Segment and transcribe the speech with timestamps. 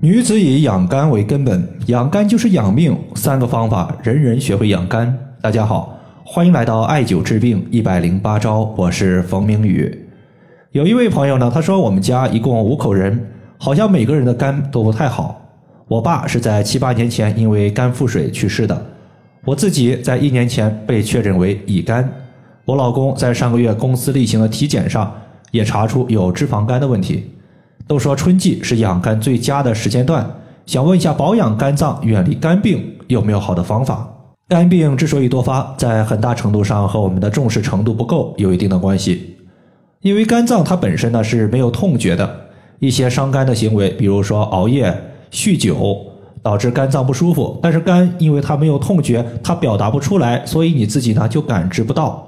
[0.00, 2.96] 女子以养肝为根本，养肝就是养命。
[3.16, 5.12] 三个方法，人人学会养肝。
[5.42, 9.92] 大家好，欢迎来到艾灸治病一百零八招，我是冯明宇。
[10.70, 13.26] 有一位朋友呢，他说我们家一共五口人，
[13.58, 15.42] 好像每个人的肝都不太好。
[15.88, 18.86] 我爸是在七八年前因为肝腹水去世的，
[19.44, 22.08] 我自己在一年前被确诊为乙肝，
[22.64, 25.12] 我老公在上个月公司例行的体检上
[25.50, 27.32] 也查出有脂肪肝的问题。
[27.88, 30.24] 都说春季是养肝最佳的时间段，
[30.66, 34.06] 想问一下保养肝脏、远离肝病有没有好的方法？
[34.46, 39.36] 肝病之所以多发，在很大程度上和我们的重视程度不够有一定的关系。
[40.02, 42.30] 因为肝脏它本身呢是没有痛觉的，
[42.78, 44.94] 一些伤肝的行为，比如说熬夜、
[45.32, 45.96] 酗酒，
[46.42, 52.27] 导致肝脏不舒服，但是肝因为它没有痛觉，它表达不出来，所以你自己呢就感知不到。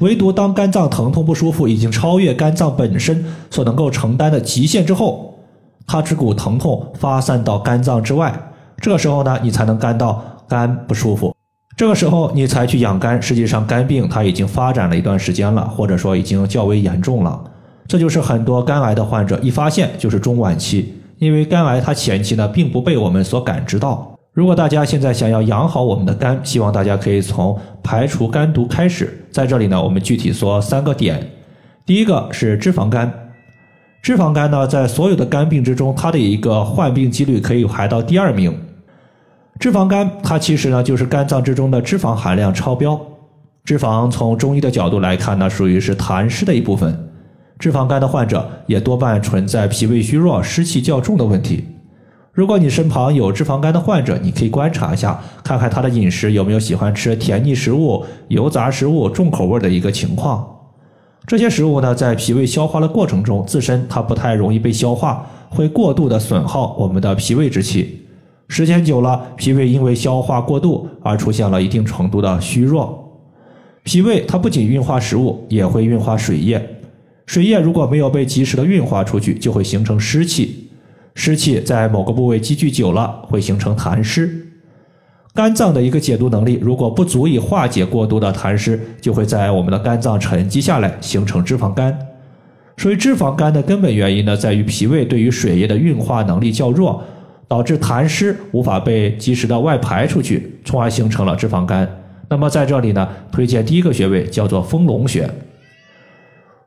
[0.00, 5.38] 唯独当肝脏疼痛不舒服已经超越肝脏本身所能够承担的极限之后，
[5.86, 8.34] 它这股疼痛发散到肝脏之外，
[8.80, 11.34] 这个时候呢，你才能肝到肝不舒服。
[11.76, 17.42] 这个时候你才去养肝，实际上肝病它已经发展了一段时间了，或者说已经较为严重了。
[17.86, 24.14] 这就是很多肝癌的患者一发现就是中晚期，因为肝癌它前期呢并不被我们所感知到。
[24.32, 29.19] 如果大家现在想要养好我们的肝，希望大家可以从排除肝毒开始。
[29.30, 31.30] 在这里呢，我们具体说三个点。
[31.86, 33.12] 第一个是脂肪肝，
[34.02, 38.56] 脂肪肝呢，在所有的肝病之中，它的一个患病几率可以排到第二名。
[39.58, 43.00] 脂肪肝它其实呢，就是肝脏之中的脂肪含量超标。
[43.64, 47.10] 脂肪从中医的角度来看呢，属于是痰湿的一部分。
[47.58, 51.66] 脂肪肝的患者也多半存在脾胃虚弱、湿气较重的问题。
[52.32, 60.46] 如果你身旁有脂肪肝的患者，你可以观察一下，看看他的饮食有没有喜欢吃甜腻食物、油炸食物、重口味的一个情况。
[61.26, 68.06] 这些食物呢，在脾胃消化的过程中，自身它不太容易被消化，会过度的损耗我们的脾胃之气。
[68.46, 73.12] 时间久了，脾胃因为消化过度而出现了一定程度的虚弱。
[73.82, 76.76] 脾胃它不仅运化食物，也会运化水液。
[77.26, 80.69] 水液如果没有被及时的运化出去，就会形成湿气。
[81.14, 84.46] 湿气在某个部位积聚久了，会形成痰湿。
[85.32, 91.96] 肝脏的一个解毒能力如果不足以化解过多的痰湿，就会在我们的肝脏沉积下来，形成脂肪肝。
[92.76, 97.02] 所以，脂肪肝的根本原因呢，在于脾胃对于水液的运化能力较弱，
[97.46, 101.88] 导致痰湿无法被及时的外排出去，从而形成了脂肪肝。
[102.28, 105.30] 那么，在这里呢，推荐第一个穴位叫做丰隆穴。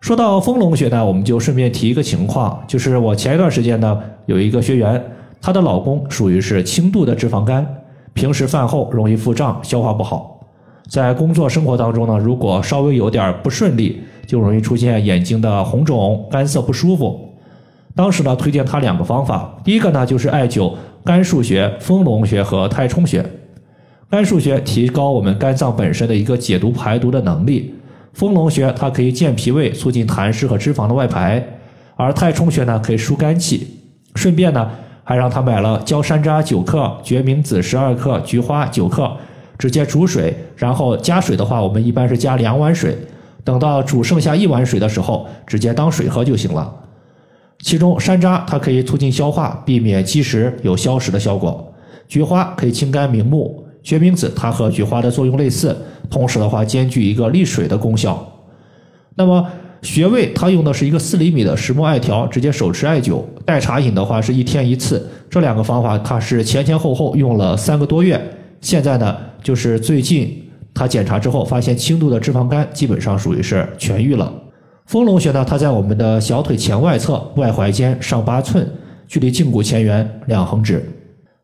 [0.00, 5.02] 说到丰隆穴呢，我们就顺便提一个情况，就是我前一段时间呢有一个学员，
[5.42, 7.66] 她的老公属于是轻度的脂肪肝，
[8.14, 10.40] 平时饭后容易腹胀，消化不好，
[10.88, 17.28] 在工作生活当中呢，如果稍微有点不顺利，就容易出现眼睛的红肿、干涩不舒服。
[17.94, 20.72] 当时呢，推荐他两个方法，第一个呢就是艾灸
[21.04, 23.22] 肝腧穴、丰隆穴和太冲穴。
[24.08, 27.74] 肝腧穴提高我们肝脏本身的一个解毒排毒的能力。
[28.12, 31.44] 丰隆穴它可以健脾胃，促进痰湿和脂肪的外排，
[31.96, 33.78] 而太冲穴呢可以疏肝气。
[34.16, 34.68] 顺便呢，
[35.04, 39.10] 还让他买了焦山楂九克、决明子十二克、菊花九克，
[39.56, 42.96] 直接煮水，然后加水的话，我们一般是加两碗水。
[43.44, 46.74] 等到煮剩下一碗水的时候，直接当水喝就行了。
[47.60, 51.52] 其中山楂它可以促进消化，避免积食，有消食的效果；
[52.08, 53.64] 菊花可以清肝明目。
[53.82, 55.74] 决明子它和菊花的作用类似，
[56.10, 58.26] 同时的话兼具一个利水的功效。
[59.14, 59.46] 那么
[59.82, 63.22] 穴位它用的是一个四厘米的石墨艾条，直接手持艾灸。
[63.46, 65.08] 代茶饮的话是一天一次。
[65.30, 68.20] 这两个方法它是前前后后用了三个多月。
[68.60, 70.42] 现在呢，就是最近
[70.74, 74.30] 他检查之后发现轻度的脂肪肝基本上属于是痊愈了。
[74.86, 78.68] 丰隆穴呢，它在我们的小腿前外侧外踝尖上八寸，
[79.06, 80.84] 距离胫骨前缘两横指。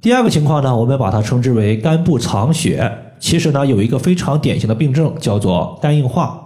[0.00, 2.90] 第二个情况呢，我们把它称之为肝部藏血。
[3.22, 6.44] 其实呢，有一个非常典型的病症叫做肝硬化。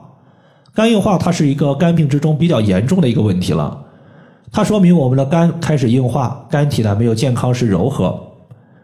[0.74, 3.82] 肝硬化它是一个肝病之中比较严重的一个问题了。
[4.52, 8.14] 它说明我们的肝开始硬化，肝体呢没有健康是柔和。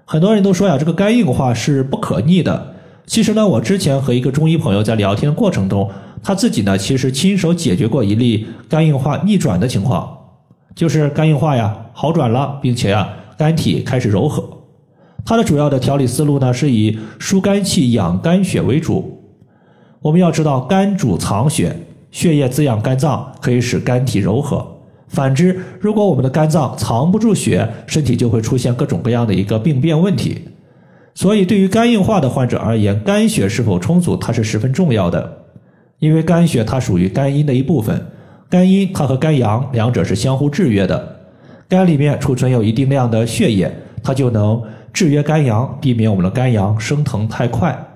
[0.06, 2.75] 很多人都说呀，这个肝硬化是不可逆的。
[3.05, 5.90] 其实呢，我之前和一个中医朋友在聊天的过程中，
[6.22, 10.17] 他自己呢其实亲手解决过一例肝硬化逆转的情况，
[10.75, 13.06] 就是肝硬化呀好转了，并且呀
[13.37, 14.43] 肝体开始柔和。
[15.24, 19.20] 它的主要的调理思路呢，是以疏肝气、养肝血为主。
[20.00, 21.76] 我们要知道，肝主藏血，
[22.10, 24.66] 血液滋养肝脏，可以使肝体柔和。
[25.06, 30.38] 反之，如果我们的肝脏藏不住血，身体就会出现各种各样的一个病变问题。
[31.14, 35.44] 所以，对于肝硬化的患者而言，肝血是否充足，它是十分重要的。
[35.98, 38.06] 因为肝血它属于肝阴的一部分，
[38.48, 41.16] 肝阴它和肝阳两者是相互制约的。
[41.69, 43.70] 肝里面储存有一定量的血液，
[44.02, 44.60] 它就能
[44.93, 47.89] 制约肝阳，避免我们的肝阳升腾太快。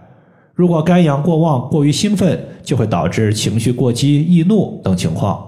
[0.55, 5.47] 如果肝阳过旺、过于兴奋，就会导致情绪过激、易怒等情况。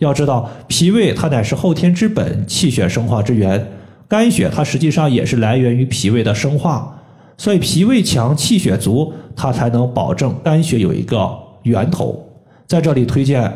[0.00, 3.64] 要知道，脾胃它乃是后天之本，气血生化之源。
[4.08, 7.00] 肝血它实际上也是来源于脾胃的生化，
[7.36, 11.30] 所以脾胃强、气血足，它才能保证肝血有一个
[11.62, 12.20] 源头。
[12.66, 13.50] 在这里推荐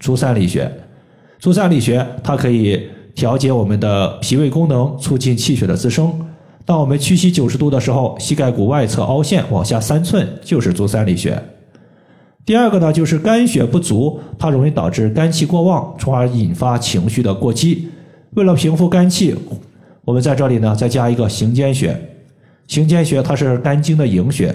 [0.00, 0.70] 足三里穴，
[1.38, 6.12] 足三里穴它可以调节我们的脾胃功能，促进气血的滋生。
[6.66, 11.38] 当我们屈膝九十度的时候，膝盖骨外侧凹陷往下三寸就是足三里穴。
[12.46, 17.88] 第二个呢，就是肝血不足，它容易导致肝气过旺，从而引发情绪的过激。
[18.34, 19.34] 为了平复肝气，
[20.04, 21.94] 我们在这里呢再加一个行间穴。
[22.66, 24.54] 行间穴它是肝经的营穴，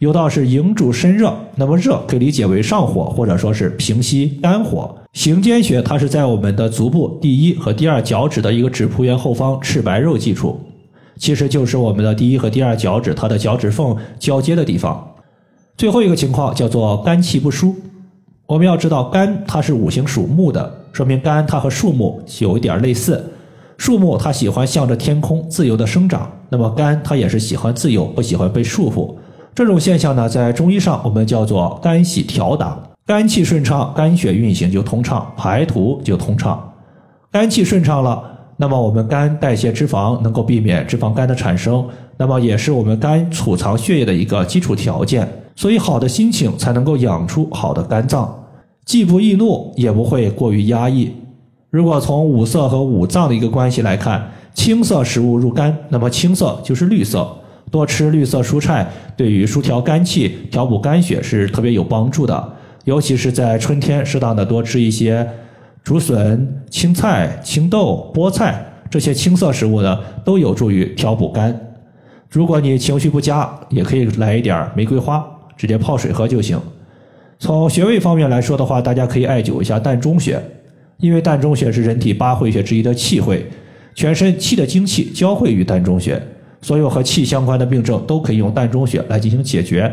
[0.00, 4.94] 有道是营主身热，那么热可以理解为上火，或者说是平息肝火。
[5.14, 10.60] 行间穴它是在我们的足部第一和第二脚趾的一个指仆缘后方赤白肉际处，
[11.18, 15.06] 其实就是我们的第一和第二脚趾它的脚趾缝交接的地方。
[15.76, 17.74] 最后一个情况叫做肝气不舒。
[18.46, 23.22] 我们要知道，肝它是五行属木的，说明肝它和树木有一点类似。
[23.76, 29.14] 树木它喜欢向着天空自由的生长，那么肝它也是喜欢自由，不喜欢被束缚。
[29.54, 32.78] 这种现象呢，在中医上我们叫做肝喜调达。
[33.04, 36.72] 肝气顺畅，肝血运行就通畅，排毒就通畅。
[37.30, 38.22] 肝气顺畅了，
[38.60, 45.26] 那么我们肝代谢脂肪，能够避免脂肪肝的产生，那么也是我们肝储藏血液的一个基础条件。
[45.54, 48.46] 所以，好的心情才能够养出好的肝脏，
[48.84, 51.10] 既不易怒，也不会过于压抑。
[51.70, 57.26] 如果从五色和五脏的一个关系来看，青色食物入肝，那么青色就是绿色。
[57.70, 62.52] 多吃绿色蔬菜，对于舒调肝气、调补肝血是特别有帮助的。
[62.84, 65.28] 尤其是在春天，适当的多吃一些
[65.82, 71.58] 竹笋、青菜、青豆、菠菜这些青色食物呢，都有助于调补肝。
[72.30, 75.24] 如果你情绪不佳，也可以来一点玫瑰花。
[75.56, 76.56] 直接泡水喝就行。
[77.40, 80.40] 从穴位方面来说的话，大家可以艾灸一下膻中穴，
[80.98, 83.44] 因为膻中穴是人体八会穴之一的气会，
[83.92, 86.22] 全身气的精气交汇于膻中穴，
[86.62, 89.92] 所有和气相关的病症都可以用膻中穴来进行解决。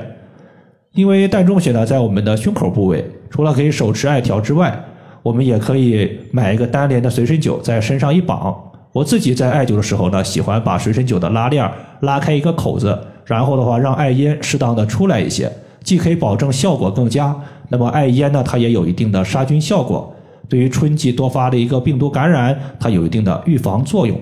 [0.94, 4.80] 因为膻中穴呢在我们的胸口部位，除了可以手持艾条之外，
[5.26, 8.56] 我们也可以买一个单联的随身灸在身上一绑。
[8.92, 11.68] 我自己在艾灸的时候呢，喜欢把随身灸的拉链
[12.02, 12.96] 拉开一个口子。
[13.26, 15.52] 然后的话，让艾烟适当的出来一些，
[15.84, 17.36] 既可以保证效果更佳，
[17.70, 20.14] 那么艾烟呢，它也有一定的杀菌效果。
[20.48, 24.16] 对于春季多发的一个病毒感染，它有一定的预防作用。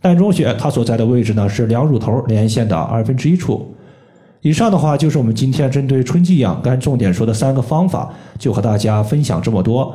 [0.00, 3.74] 膻中穴它所在的位置呢，是两乳头连线的二分之一处。
[4.40, 9.94] 以上的话就是我们今天针对春季养肝重点说的三个方法，就和大家分享这么多。